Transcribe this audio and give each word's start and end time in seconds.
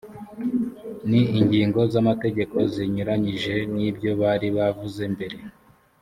ni 1.09 1.21
ingingo 1.39 1.79
z’amategeko 1.91 2.57
zinyuranyije 2.73 3.55
n’ibyo 3.75 4.11
bari 4.21 4.47
bavuze 4.57 5.01
mbere 5.13 5.37